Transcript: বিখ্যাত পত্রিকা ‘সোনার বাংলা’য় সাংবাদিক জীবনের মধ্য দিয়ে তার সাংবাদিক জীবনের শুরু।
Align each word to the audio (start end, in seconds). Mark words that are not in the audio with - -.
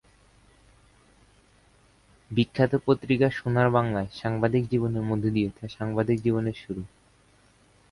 বিখ্যাত 2.31 2.71
পত্রিকা 2.85 3.27
‘সোনার 3.29 3.67
বাংলা’য় 3.71 4.09
সাংবাদিক 4.13 4.63
জীবনের 4.69 5.03
মধ্য 5.03 5.25
দিয়ে 5.29 5.49
তার 5.57 5.69
সাংবাদিক 5.69 6.17
জীবনের 6.21 6.53
শুরু। 6.53 6.81